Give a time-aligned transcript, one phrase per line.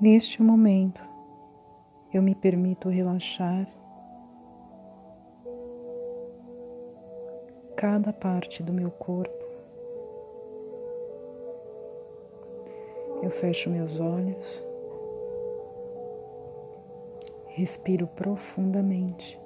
[0.00, 1.02] Neste momento,
[2.10, 3.66] eu me permito relaxar
[7.76, 9.44] cada parte do meu corpo.
[13.22, 14.64] Eu fecho meus olhos,
[17.48, 19.38] respiro profundamente.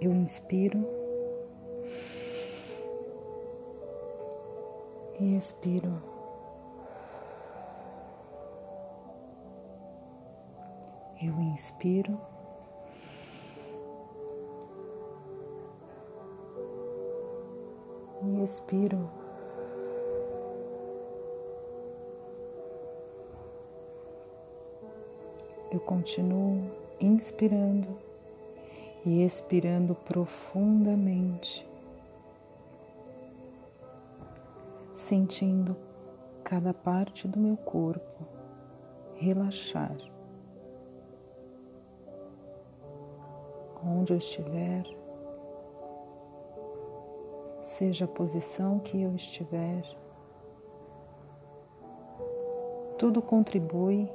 [0.00, 0.82] Eu inspiro
[5.20, 6.15] e expiro.
[11.26, 12.16] Eu inspiro.
[18.22, 19.10] E expiro.
[25.72, 26.70] Eu continuo
[27.00, 27.88] inspirando
[29.04, 31.68] e expirando profundamente,
[34.94, 35.76] sentindo
[36.44, 38.24] cada parte do meu corpo
[39.16, 39.96] relaxar.
[43.86, 44.84] Onde eu estiver,
[47.62, 49.82] seja a posição que eu estiver,
[52.98, 54.10] tudo contribui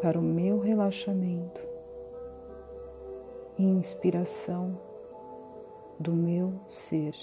[0.00, 1.60] para o meu relaxamento
[3.58, 4.78] e inspiração
[5.98, 7.14] do meu ser.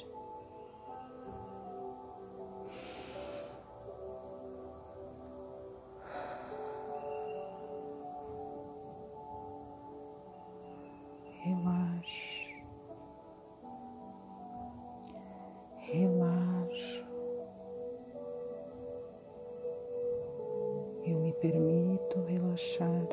[21.44, 23.08] Permito relaxar.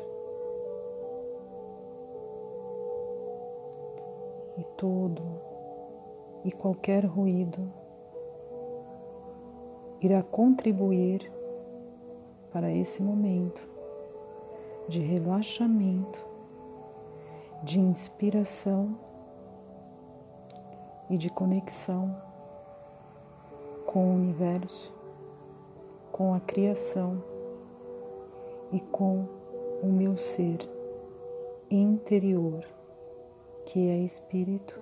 [4.57, 5.21] E todo
[6.45, 7.71] e qualquer ruído
[9.99, 11.29] irá contribuir
[12.51, 13.67] para esse momento
[14.87, 16.25] de relaxamento,
[17.63, 18.97] de inspiração
[21.09, 22.15] e de conexão
[23.85, 24.93] com o universo,
[26.11, 27.30] com a criação
[28.71, 29.25] e com
[29.81, 30.57] o meu ser
[31.69, 32.65] interior,
[33.65, 34.79] que é espírito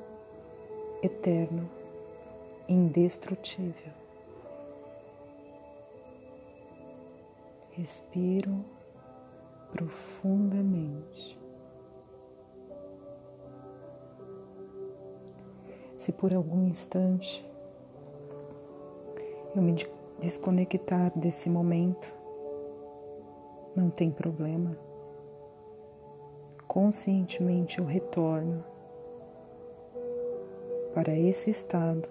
[1.02, 1.70] eterno,
[2.68, 3.94] indestrutível.
[7.72, 8.66] Respiro
[9.72, 11.40] profundamente.
[15.96, 17.46] Se por algum instante
[19.56, 19.76] eu me
[20.20, 22.19] desconectar desse momento,
[23.80, 24.78] não tem problema.
[26.68, 28.64] Conscientemente eu retorno
[30.94, 32.10] para esse estado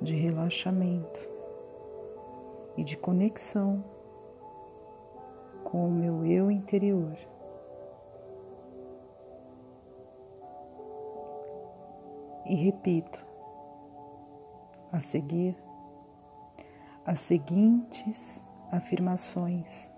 [0.00, 1.28] de relaxamento
[2.76, 3.84] e de conexão
[5.62, 7.14] com o meu eu interior.
[12.46, 13.24] E repito
[14.90, 15.54] a seguir
[17.04, 19.92] as seguintes afirmações.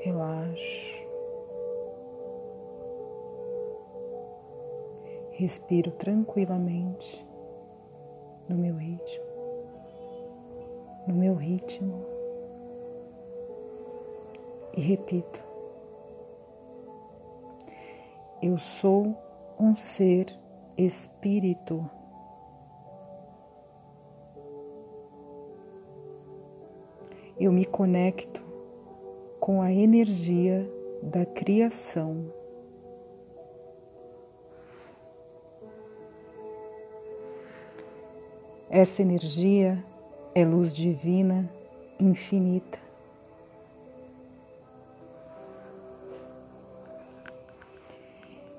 [0.00, 0.96] Relaxo.
[5.32, 7.26] Respiro tranquilamente
[8.48, 9.24] no meu ritmo,
[11.06, 12.16] no meu ritmo
[14.76, 15.42] e repito:
[18.42, 19.16] Eu sou
[19.58, 20.26] um ser
[20.76, 21.90] espírito.
[27.38, 28.42] Eu me conecto
[29.38, 30.68] com a energia
[31.02, 32.32] da criação.
[38.70, 39.84] Essa energia
[40.34, 41.48] é luz divina
[42.00, 42.78] infinita.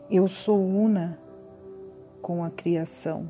[0.09, 1.19] Eu sou una
[2.21, 3.27] com a criação.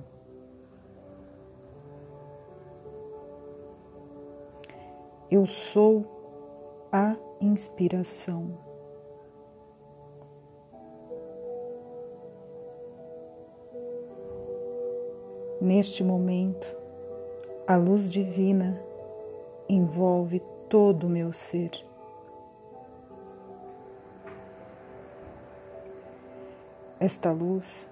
[5.29, 6.05] Eu sou
[6.89, 8.57] a inspiração.
[15.59, 16.77] Neste momento,
[17.67, 18.81] a luz divina
[19.67, 20.39] envolve
[20.69, 21.71] todo o meu ser.
[27.01, 27.89] Esta luz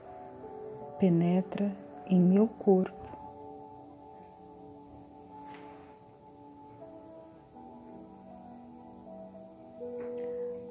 [0.98, 1.70] penetra
[2.08, 3.05] em meu corpo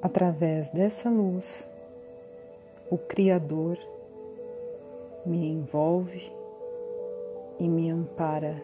[0.05, 1.67] Através dessa luz,
[2.91, 3.75] o Criador
[5.25, 6.31] me envolve
[7.57, 8.61] e me ampara.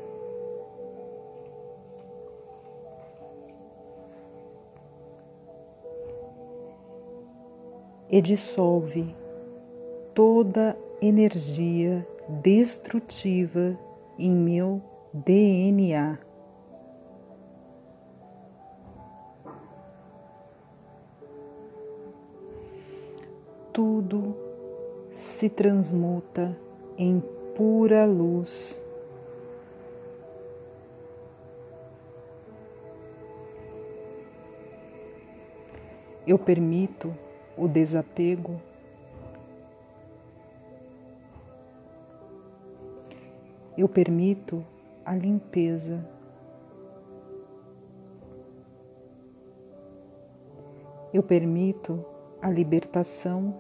[8.08, 9.16] E dissolve
[10.14, 13.76] toda energia destrutiva
[14.20, 14.80] em meu
[15.12, 16.20] DNA.
[23.74, 24.36] Tudo
[25.12, 26.58] se transmuta
[26.98, 27.22] em
[27.56, 28.80] pura luz.
[36.28, 37.14] Eu permito
[37.58, 38.62] o desapego
[43.78, 44.64] Eu permito
[45.06, 46.06] a limpeza.
[51.14, 52.06] Eu permito
[52.42, 53.54] a libertação.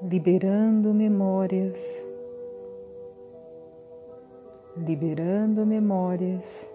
[0.00, 1.80] Liberando memórias,
[4.76, 6.68] liberando memórias,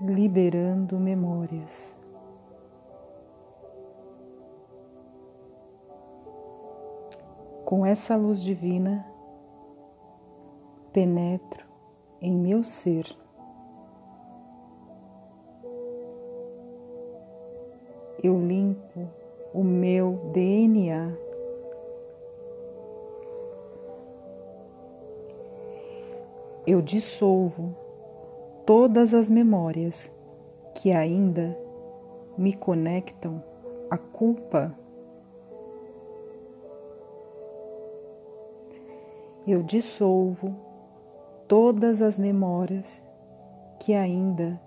[0.00, 1.94] liberando memórias.
[7.64, 9.06] Com essa luz divina,
[10.92, 11.64] penetro
[12.20, 13.06] em meu ser.
[18.22, 19.08] Eu limpo
[19.54, 21.16] o meu DNA.
[26.66, 27.74] Eu dissolvo
[28.66, 30.10] todas as memórias
[30.74, 31.56] que ainda
[32.36, 33.42] me conectam
[33.90, 34.76] à culpa
[39.50, 40.54] eu dissolvo
[41.48, 43.02] todas as memórias
[43.80, 44.60] que ainda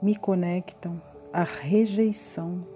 [0.00, 1.00] me conectam
[1.30, 2.66] à rejeição.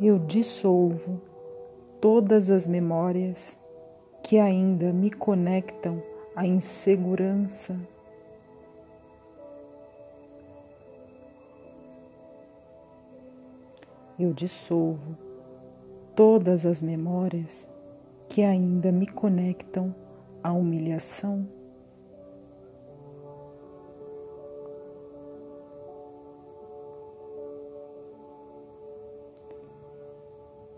[0.00, 1.20] Eu dissolvo
[2.00, 3.58] todas as memórias
[4.22, 6.02] que ainda me conectam
[6.34, 7.78] à insegurança.
[14.18, 15.16] Eu dissolvo
[16.16, 17.68] todas as memórias
[18.32, 19.94] que ainda me conectam
[20.42, 21.46] à humilhação.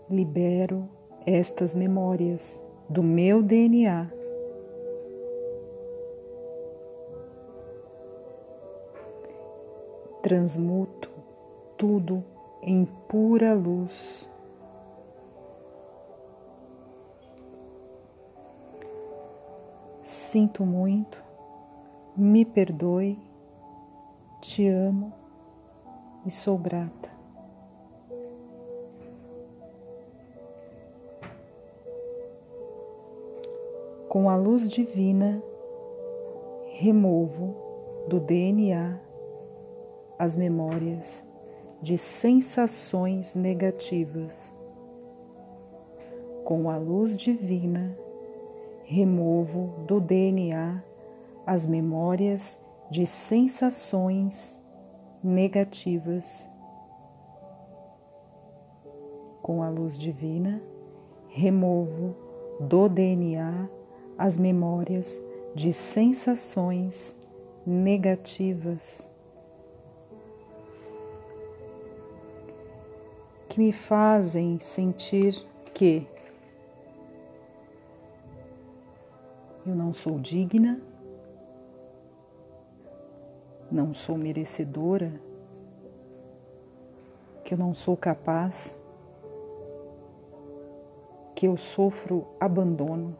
[0.09, 0.89] Libero
[1.25, 4.11] estas memórias do meu DNA.
[10.21, 11.09] Transmuto
[11.77, 12.21] tudo
[12.61, 14.29] em pura luz.
[20.35, 21.23] Sinto muito,
[22.13, 23.17] me perdoe,
[24.41, 25.13] te amo
[26.25, 27.09] e sou grata.
[34.09, 35.41] Com a luz divina,
[36.73, 37.55] removo
[38.09, 38.99] do DNA
[40.19, 41.25] as memórias
[41.81, 44.53] de sensações negativas.
[46.43, 47.97] Com a luz divina,
[48.85, 50.81] removo do DNA
[51.45, 54.59] as memórias de sensações
[55.23, 56.49] negativas.
[59.41, 60.61] Com a luz divina,
[61.27, 62.15] removo
[62.59, 63.67] do DNA
[64.17, 65.19] as memórias
[65.53, 67.15] de sensações
[67.65, 69.07] negativas
[73.49, 75.33] que me fazem sentir
[75.73, 76.05] que
[79.75, 80.81] não sou digna,
[83.71, 85.21] não sou merecedora,
[87.43, 88.75] que eu não sou capaz,
[91.35, 93.15] que eu sofro abandono,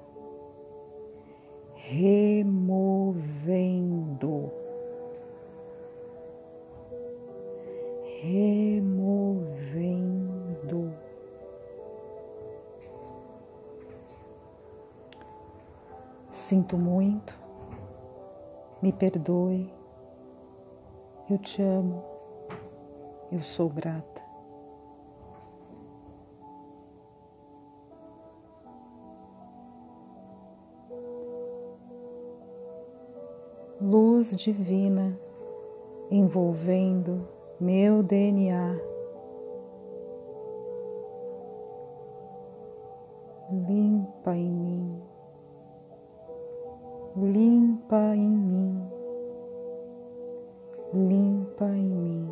[1.75, 2.91] removendo,
[8.21, 9.04] removendo.
[16.45, 17.41] Sinto muito,
[18.79, 19.73] me perdoe,
[21.27, 22.03] eu te amo,
[23.31, 24.21] eu sou grata.
[33.81, 35.19] Luz divina
[36.11, 37.27] envolvendo
[37.59, 38.79] meu DNA.
[43.49, 44.84] Limpa em mim
[47.15, 48.91] limpa em mim,
[50.93, 52.29] limpa em mim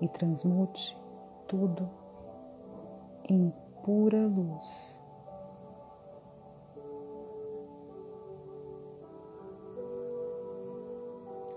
[0.00, 0.98] e transmute
[1.46, 1.88] tudo
[3.30, 3.52] em
[3.84, 4.98] pura luz.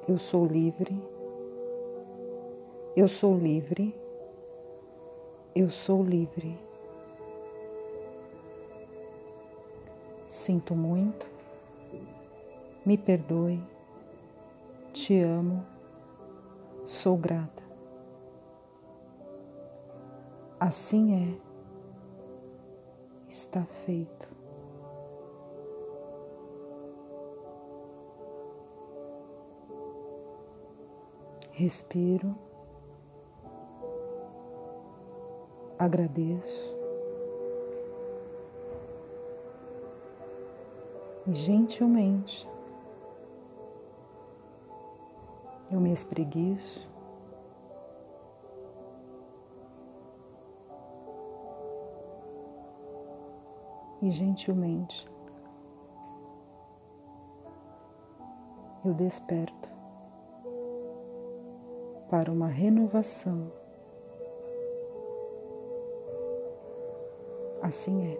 [0.08, 1.04] Eu sou livre,
[2.96, 3.96] eu sou livre,
[5.56, 6.69] eu sou livre.
[10.29, 11.27] Sinto muito,
[12.86, 13.59] me perdoe,
[14.93, 15.65] te amo,
[16.86, 17.63] sou grata.
[20.59, 21.38] Assim é,
[23.27, 24.29] está feito.
[31.53, 32.36] Respiro,
[35.79, 36.78] agradeço
[41.33, 42.48] gentilmente
[45.71, 46.89] eu me espreguiço.
[54.01, 55.07] E gentilmente
[58.86, 59.69] eu desperto
[62.09, 63.51] para uma renovação.
[67.62, 68.17] Assim é.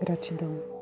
[0.00, 0.77] Gratidão.